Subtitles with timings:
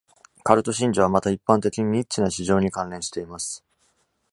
[0.41, 3.63] カルト信者はまた、一般的にニッチな市場に関連しています。